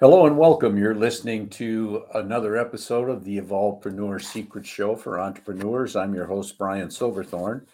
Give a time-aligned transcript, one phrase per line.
[0.00, 0.78] Hello and welcome.
[0.78, 5.94] You're listening to another episode of the Evolvepreneur Secret Show for entrepreneurs.
[5.94, 7.66] I'm your host, Brian Silverthorne,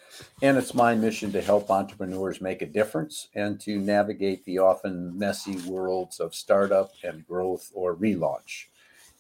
[0.43, 5.17] and it's my mission to help entrepreneurs make a difference and to navigate the often
[5.17, 8.65] messy worlds of startup and growth or relaunch.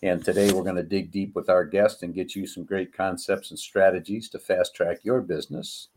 [0.02, 2.92] And today we're going to dig deep with our guest and get you some great
[2.92, 5.90] concepts and strategies to fast track your business.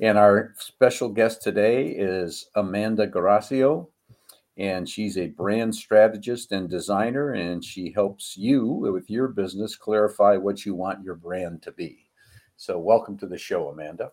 [0.00, 3.86] And our special guest today is Amanda Guerassio
[4.56, 10.36] and she's a brand strategist and designer and she helps you with your business clarify
[10.36, 12.06] what you want your brand to be.
[12.56, 14.12] So welcome to the show amanda.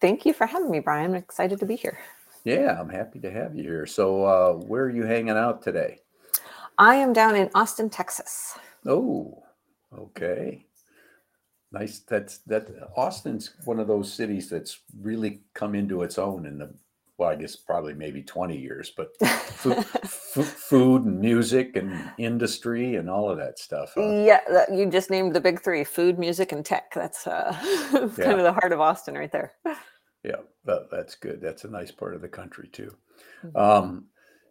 [0.00, 1.10] Thank you for having me brian.
[1.12, 1.98] I'm excited to be here.
[2.44, 3.86] Yeah i'm happy to have you here.
[3.86, 6.00] So uh, where are you hanging out today?
[6.78, 8.58] I am down in austin texas.
[8.86, 9.42] Oh
[9.96, 10.66] okay.
[11.72, 16.58] Nice that's that austin's one of those cities that's really come into its own in
[16.58, 16.74] the
[17.20, 23.10] well, I guess probably maybe 20 years, but food, food and music and industry and
[23.10, 23.92] all of that stuff.
[23.94, 24.24] Huh?
[24.24, 24.40] Yeah,
[24.72, 26.94] you just named the big three: food, music, and tech.
[26.94, 27.54] That's, uh,
[27.92, 28.08] yeah.
[28.08, 29.52] kind of the heart of Austin, right there.
[30.24, 31.42] Yeah, that, that's good.
[31.42, 32.96] That's a nice part of the country too.
[33.44, 33.56] Mm-hmm.
[33.56, 34.04] Um,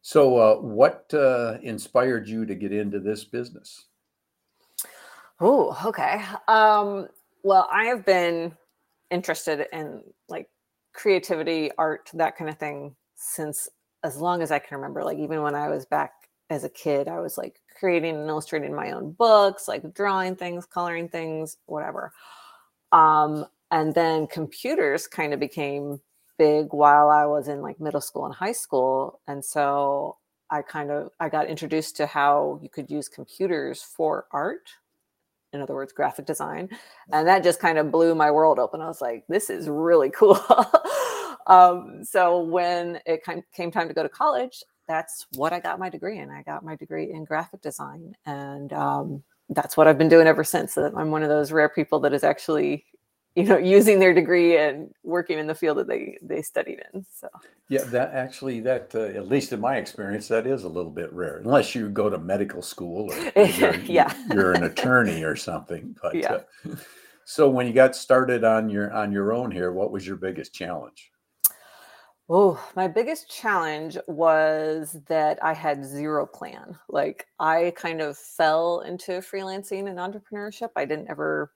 [0.04, 3.88] so, uh, what uh, inspired you to get into this business?
[5.40, 6.22] Oh, okay.
[6.48, 7.08] Um,
[7.42, 8.56] well, I have been
[9.10, 10.04] interested in
[11.00, 13.70] creativity, art, that kind of thing since
[14.04, 15.04] as long as I can remember.
[15.04, 16.12] Like even when I was back
[16.50, 20.66] as a kid, I was like creating and illustrating my own books, like drawing things,
[20.66, 22.12] coloring things, whatever.
[22.92, 26.02] Um, and then computers kind of became
[26.38, 29.22] big while I was in like middle school and high school.
[29.28, 30.18] And so
[30.50, 34.70] I kind of I got introduced to how you could use computers for art
[35.54, 36.70] in other words, graphic design.
[37.12, 38.82] And that just kind of blew my world open.
[38.82, 40.40] I was like, this is really cool.
[41.48, 43.22] um, so when it
[43.54, 46.30] came time to go to college, that's what I got my degree in.
[46.30, 48.16] I got my degree in graphic design.
[48.26, 50.74] And um, that's what I've been doing ever since.
[50.74, 52.86] So I'm one of those rare people that is actually
[53.36, 57.06] you know using their degree and working in the field that they they studied in
[57.10, 57.28] so
[57.70, 61.12] yeah that actually that uh, at least in my experience that is a little bit
[61.14, 65.96] rare unless you go to medical school or you're, yeah you're an attorney or something
[66.02, 66.40] but yeah.
[66.68, 66.76] Uh,
[67.26, 70.54] so when you got started on your on your own here what was your biggest
[70.54, 71.12] challenge
[72.32, 76.78] Oh, my biggest challenge was that I had zero plan.
[76.88, 80.70] Like I kind of fell into freelancing and entrepreneurship.
[80.76, 81.52] I didn't ever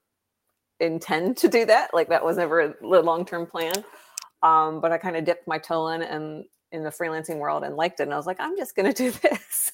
[0.84, 1.94] intend to do that.
[1.94, 3.74] Like that was never a long term plan.
[4.44, 7.76] Um, but I kind of dipped my toe in and in the freelancing world and
[7.76, 8.04] liked it.
[8.04, 9.72] And I was like, I'm just going to do this.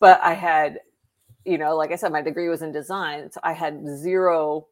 [0.00, 0.80] but I had,
[1.44, 3.30] you know, like I said, my degree was in design.
[3.32, 4.66] So I had zero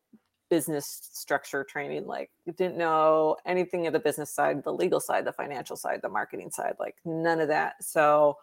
[0.51, 2.07] business structure training.
[2.07, 6.09] Like didn't know anything of the business side, the legal side, the financial side, the
[6.09, 7.83] marketing side, like none of that.
[7.85, 8.37] So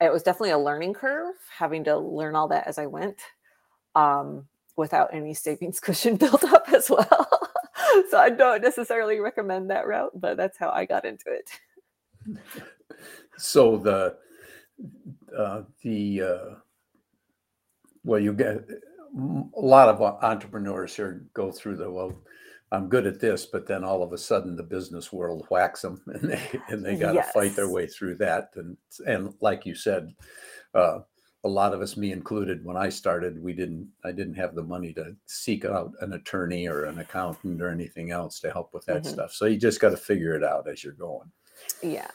[0.00, 3.20] it was definitely a learning curve having to learn all that as I went.
[3.94, 4.46] Um,
[4.76, 7.28] without any savings cushion built up as well.
[8.10, 11.50] so I don't necessarily recommend that route, but that's how I got into it.
[13.36, 14.16] so the
[15.36, 16.54] uh, the uh,
[18.04, 18.64] well, you get
[19.16, 22.22] a lot of entrepreneurs here go through the well.
[22.70, 26.00] I'm good at this, but then all of a sudden the business world whacks them,
[26.06, 27.32] and they and they got to yes.
[27.32, 28.50] fight their way through that.
[28.56, 30.14] And and like you said,
[30.74, 31.00] uh,
[31.44, 34.62] a lot of us, me included, when I started, we didn't, I didn't have the
[34.62, 38.86] money to seek out an attorney or an accountant or anything else to help with
[38.86, 39.12] that mm-hmm.
[39.12, 39.32] stuff.
[39.32, 41.30] So you just got to figure it out as you're going.
[41.82, 42.10] Yeah.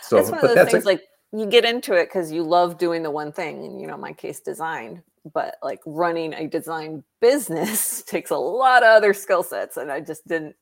[0.00, 1.02] So, it's one of those things a, like
[1.32, 4.12] you get into it because you love doing the one thing, and you know, my
[4.12, 5.02] case, design.
[5.32, 10.00] But like running a design business takes a lot of other skill sets, and I
[10.00, 10.56] just didn't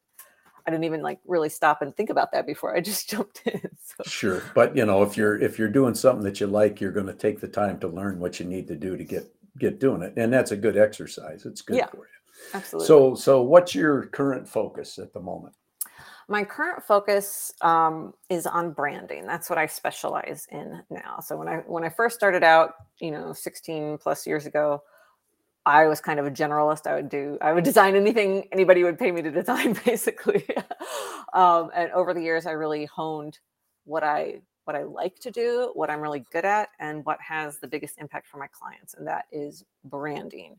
[0.67, 3.61] I didn't even like really stop and think about that before I just jumped in.
[3.85, 4.05] So.
[4.07, 7.07] Sure, but you know, if you're if you're doing something that you like, you're going
[7.07, 10.03] to take the time to learn what you need to do to get get doing
[10.03, 11.45] it, and that's a good exercise.
[11.45, 12.13] It's good yeah, for you.
[12.55, 12.87] Absolutely.
[12.87, 15.55] So, so what's your current focus at the moment?
[16.29, 19.27] My current focus um, is on branding.
[19.27, 21.19] That's what I specialize in now.
[21.21, 24.83] So when I when I first started out, you know, 16 plus years ago,
[25.65, 26.87] I was kind of a generalist.
[26.87, 30.45] I would do, I would design anything anybody would pay me to design, basically.
[31.33, 33.39] um, and over the years, I really honed
[33.85, 37.59] what I what I like to do, what I'm really good at, and what has
[37.59, 40.57] the biggest impact for my clients, and that is branding.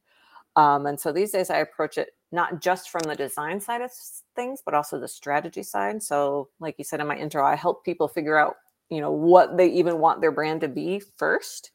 [0.57, 3.91] Um, and so these days, I approach it not just from the design side of
[4.35, 6.03] things, but also the strategy side.
[6.03, 8.55] So, like you said in my intro, I help people figure out,
[8.89, 11.71] you know, what they even want their brand to be first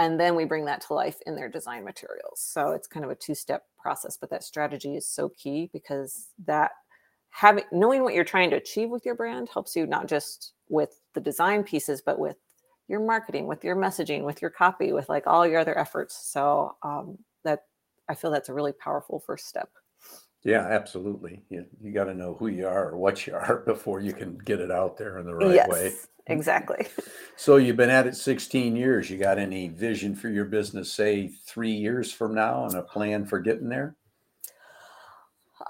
[0.00, 3.10] and then we bring that to life in their design materials so it's kind of
[3.10, 6.72] a two-step process but that strategy is so key because that
[7.30, 11.00] having knowing what you're trying to achieve with your brand helps you not just with
[11.14, 12.36] the design pieces but with
[12.90, 16.28] your marketing, with your messaging, with your copy, with like all your other efforts.
[16.32, 17.60] So um, that
[18.08, 19.70] I feel that's a really powerful first step.
[20.42, 21.42] Yeah, absolutely.
[21.50, 24.38] You, you got to know who you are or what you are before you can
[24.38, 25.92] get it out there in the right yes, way.
[26.26, 26.86] Exactly.
[27.36, 29.08] So you've been at it 16 years.
[29.08, 33.24] You got any vision for your business, say three years from now, and a plan
[33.24, 33.96] for getting there?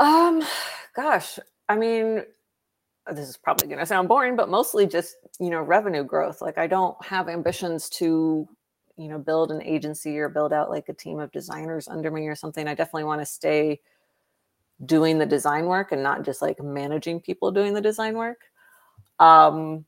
[0.01, 0.43] Um,
[0.97, 1.39] gosh,
[1.69, 2.25] I mean,
[3.07, 6.43] this is probably going to sound boring, but mostly just you know revenue growth.
[6.43, 8.49] Like I don't have ambitions to
[8.97, 12.27] you know build an agency or build out like a team of designers under me
[12.27, 12.67] or something.
[12.67, 13.81] I definitely want to stay
[14.85, 18.41] doing the design work and not just like managing people doing the design work.
[19.19, 19.85] Um,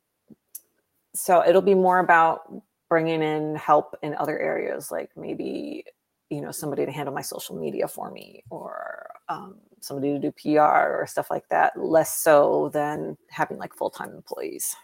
[1.15, 2.53] so it'll be more about
[2.89, 5.85] bringing in help in other areas, like maybe
[6.33, 10.33] you know somebody to handle my social media for me or um, somebody to do
[10.33, 14.75] pr or stuff like that less so than having like full-time employees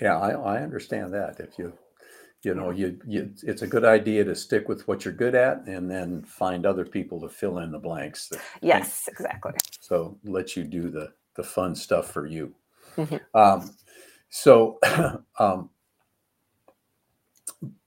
[0.00, 1.72] yeah i, I understand that if you
[2.42, 5.66] you know you, you it's a good idea to stick with what you're good at
[5.66, 8.32] and then find other people to fill in the blanks
[8.62, 9.52] yes think, exactly.
[9.80, 12.54] So let you do the the fun stuff for you.
[12.96, 13.16] Mm-hmm.
[13.34, 13.70] um,
[14.28, 14.78] so
[15.38, 15.70] um,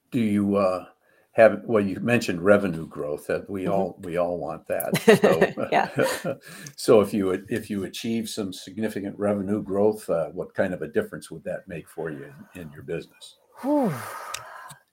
[0.09, 0.86] do you uh,
[1.33, 3.71] have well you mentioned revenue growth that we mm-hmm.
[3.71, 4.92] all we all want that.
[5.21, 6.36] So, yeah.
[6.75, 10.88] so if you if you achieve some significant revenue growth uh, what kind of a
[10.88, 13.93] difference would that make for you in, in your business Whew.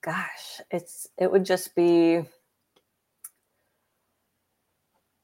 [0.03, 2.21] gosh it's it would just be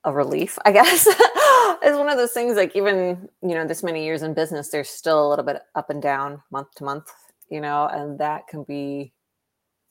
[0.06, 4.06] a relief i guess it's one of those things like even you know this many
[4.06, 7.12] years in business there's still a little bit up and down month to month
[7.50, 9.14] you know and that can be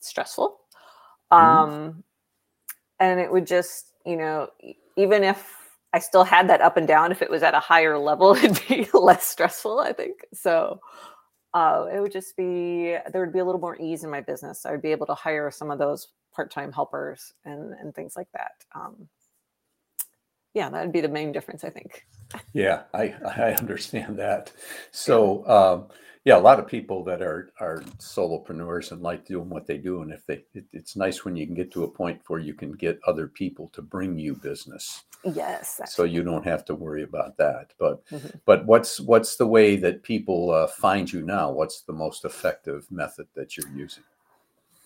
[0.00, 0.58] stressful
[1.32, 1.70] Mm-hmm.
[1.70, 2.04] Um,
[3.00, 4.48] and it would just, you know,
[4.96, 5.52] even if
[5.92, 8.60] I still had that up and down, if it was at a higher level, it'd
[8.68, 10.24] be less stressful, I think.
[10.32, 10.80] So
[11.54, 14.66] uh, it would just be, there would be a little more ease in my business.
[14.66, 18.16] I would be able to hire some of those part time helpers and, and things
[18.16, 18.52] like that.
[18.74, 19.08] Um,
[20.52, 22.04] yeah, that would be the main difference, I think.
[22.52, 24.52] Yeah, I, I understand that.
[24.90, 25.86] So, um,
[26.24, 30.00] yeah, a lot of people that are are solopreneurs and like doing what they do,
[30.00, 32.54] and if they, it, it's nice when you can get to a point where you
[32.54, 35.02] can get other people to bring you business.
[35.22, 35.80] Yes.
[35.86, 37.72] So you don't have to worry about that.
[37.78, 38.38] But mm-hmm.
[38.46, 41.50] but what's what's the way that people uh, find you now?
[41.50, 44.04] What's the most effective method that you're using?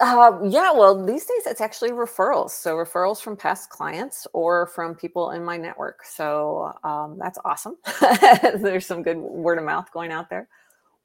[0.00, 2.50] Uh, yeah, well, these days it's actually referrals.
[2.50, 6.04] So referrals from past clients or from people in my network.
[6.04, 7.76] So um, that's awesome.
[8.60, 10.48] There's some good word of mouth going out there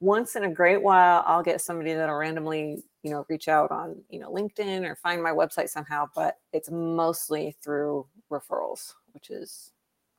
[0.03, 3.95] once in a great while i'll get somebody that'll randomly you know reach out on
[4.09, 9.71] you know linkedin or find my website somehow but it's mostly through referrals which is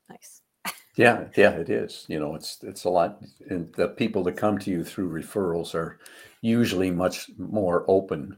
[0.08, 0.42] nice.
[0.96, 2.06] Yeah yeah it is.
[2.08, 3.20] You know it's it's a lot
[3.50, 5.98] and the people that come to you through referrals are
[6.40, 8.36] usually much more open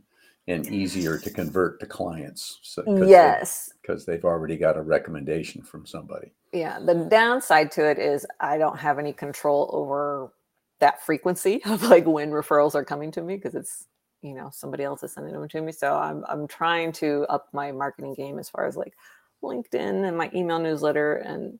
[0.48, 3.72] and easier to convert to clients so, yes.
[3.82, 6.32] because they, they've already got a recommendation from somebody.
[6.52, 10.32] Yeah the downside to it is i don't have any control over
[10.80, 13.86] that frequency of like when referrals are coming to me because it's
[14.22, 15.72] you know somebody else is sending them to me.
[15.72, 18.94] So i'm i'm trying to up my marketing game as far as like
[19.42, 21.58] linkedin and my email newsletter and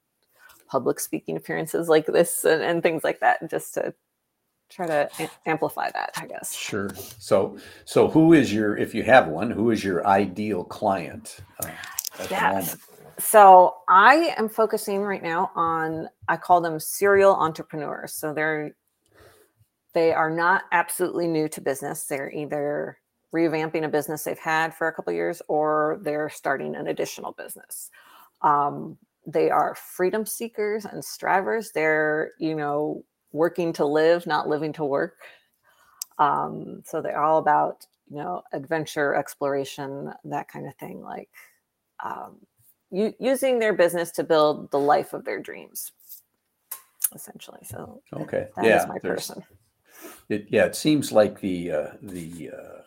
[0.69, 3.95] public speaking appearances like this and, and things like that just to
[4.69, 6.53] try to a- amplify that i guess.
[6.53, 6.91] Sure.
[7.19, 11.69] So so who is your if you have one who is your ideal client uh,
[12.31, 12.77] yes.
[13.19, 18.15] so i am focusing right now on i call them serial entrepreneurs.
[18.15, 18.75] So they're
[19.97, 22.05] they are not absolutely new to business.
[22.05, 22.99] They're either
[23.35, 27.91] revamping a business they've had for a couple years or they're starting an additional business.
[28.43, 31.73] Um, they are freedom seekers and strivers.
[31.73, 35.17] They're, you know, working to live, not living to work.
[36.19, 41.01] Um, so they're all about, you know, adventure, exploration, that kind of thing.
[41.01, 41.31] Like
[42.05, 42.37] um,
[42.91, 45.93] u- using their business to build the life of their dreams,
[47.15, 47.61] essentially.
[47.65, 49.43] So okay, that yeah, is my person.
[50.29, 52.83] It, yeah, it seems like the uh, the uh,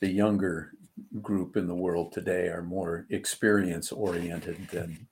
[0.00, 0.72] the younger
[1.20, 5.08] group in the world today are more experience oriented than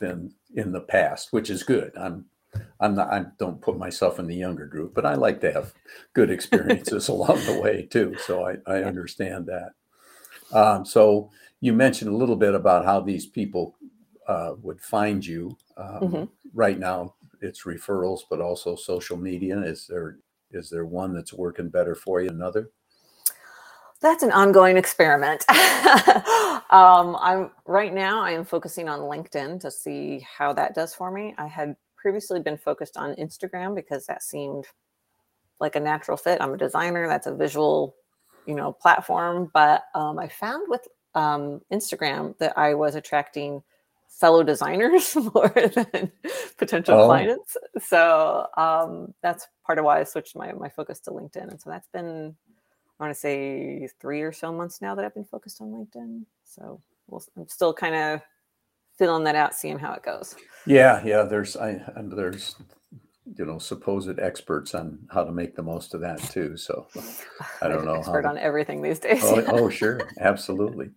[0.00, 1.92] than in the past, which is good.
[1.96, 2.26] I'm
[2.80, 5.74] I'm not I don't put myself in the younger group, but I like to have
[6.14, 8.16] good experiences along the way too.
[8.24, 9.72] So I, I understand that.
[10.52, 11.30] Um, so
[11.60, 13.76] you mentioned a little bit about how these people
[14.26, 15.56] uh, would find you.
[15.76, 16.24] Um, mm-hmm.
[16.52, 19.60] Right now, it's referrals, but also social media.
[19.60, 20.18] Is there
[20.50, 22.70] is there one that's working better for you than another?
[24.00, 25.44] That's an ongoing experiment.
[26.70, 28.22] um, I'm right now.
[28.22, 31.34] I am focusing on LinkedIn to see how that does for me.
[31.38, 34.66] I had previously been focused on Instagram because that seemed
[35.60, 36.40] like a natural fit.
[36.40, 37.06] I'm a designer.
[37.08, 37.94] That's a visual,
[38.46, 39.50] you know, platform.
[39.52, 43.62] But um, I found with um, Instagram that I was attracting
[44.10, 46.12] fellow designers more than
[46.58, 47.06] potential Oh.
[47.06, 47.56] clients.
[47.86, 51.50] So um, that's part of why I switched my my focus to LinkedIn.
[51.50, 52.36] And so that's been
[53.00, 56.24] I want to say three or so months now that I've been focused on LinkedIn.
[56.44, 58.20] So we'll, I'm still kind of
[58.98, 60.36] filling that out, seeing how it goes.
[60.66, 61.22] Yeah, yeah.
[61.22, 62.56] There's I and there's
[63.40, 66.58] you know supposed experts on how to make the most of that too.
[66.58, 66.86] So
[67.62, 69.22] I don't know how expert to- on everything these days.
[69.24, 70.90] oh, oh sure, absolutely.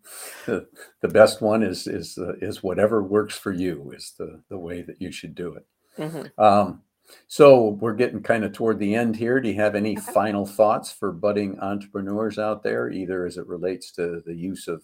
[0.45, 0.67] The,
[1.01, 4.81] the best one is is uh, is whatever works for you is the the way
[4.81, 5.65] that you should do it.
[5.97, 6.37] Mhm.
[6.37, 6.81] Um,
[7.27, 9.39] so we're getting kind of toward the end here.
[9.39, 10.11] Do you have any Okay.
[10.13, 14.83] final thoughts for budding entrepreneurs out there, either as it relates to the use of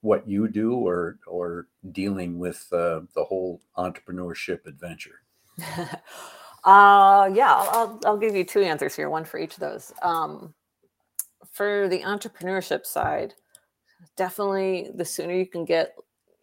[0.00, 5.22] what you do or or dealing with uh, the whole entrepreneurship adventure?
[6.64, 9.92] uh, yeah, I'll, I'll, give you two answers here, one for each of those.
[10.02, 10.54] Um,
[11.50, 13.34] for the entrepreneurship side,
[14.16, 15.94] definitely the sooner you can get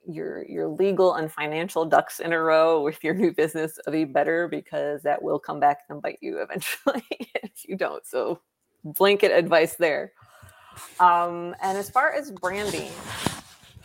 [0.08, 4.48] your your legal and financial ducks in a row with your new business, the better
[4.48, 7.04] because that will come back and bite you eventually
[7.36, 8.06] if you don't.
[8.06, 8.40] So,
[8.84, 10.14] blanket advice there.
[11.00, 12.92] Um, and as far as branding,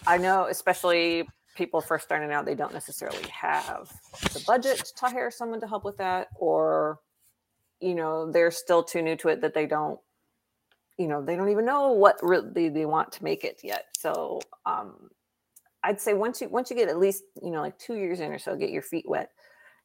[0.07, 3.93] I know especially people first starting out, they don't necessarily have
[4.33, 7.01] the budget to hire someone to help with that, or
[7.81, 9.99] you know they're still too new to it that they don't
[10.99, 13.87] you know they don't even know what really they want to make it yet.
[13.99, 15.11] So um
[15.85, 18.31] i'd say once you once you get at least you know like two years in
[18.31, 19.31] or so get your feet wet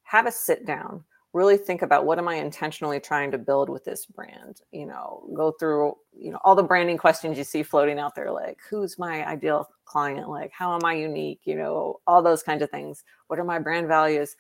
[0.03, 1.03] have a sit down
[1.38, 5.24] really think about what am i intentionally trying to build with this brand you know
[5.36, 8.98] go through you know all the branding questions you see floating out there like who's
[8.98, 10.29] my ideal client?
[10.29, 11.41] Like how am i unique?
[11.46, 13.03] You know all those kinds of things.
[13.27, 14.36] What are my brand values?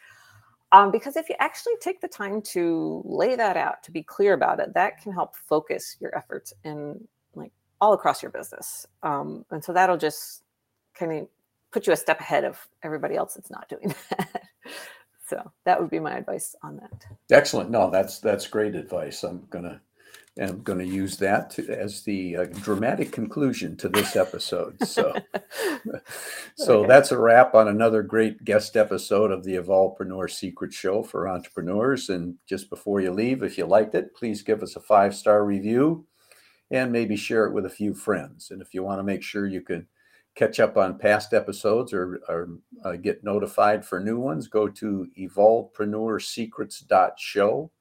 [0.73, 4.33] Um, because if you actually take the time to lay that out to be clear
[4.33, 8.85] about it that can help focus your efforts in like all across your business.
[9.01, 10.43] Um, and so that'll just
[10.93, 11.27] kind of
[11.71, 14.43] put you a step ahead of everybody else that's not doing that
[15.27, 17.71] so that would be my advice on that Excellent.
[17.71, 19.23] No, that's that's great advice.
[19.23, 19.81] I'm gonna
[20.41, 24.81] I'm gonna use that to, as the uh, dramatic conclusion to this episode.
[24.81, 25.23] So.
[26.55, 26.87] So Okay.
[26.87, 32.09] that's a wrap on another great guest episode of the Evolvepreneur Secret Show for entrepreneurs.
[32.09, 35.45] And just before you leave, if you liked it, please give us a five star
[35.45, 36.07] review
[36.71, 38.51] and maybe share it with a few friends.
[38.51, 39.87] And if you want to make sure you can
[40.37, 42.49] catch up on past episodes or, or
[42.85, 47.71] uh, get notified for new ones, go to evolvepreneursecrets.show.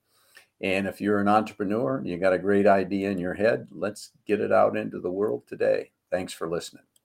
[0.63, 4.13] And if you're an entrepreneur, and you got a great idea in your head, let's
[4.27, 5.91] get it out into the world today.
[6.11, 6.87] Thanks for listening.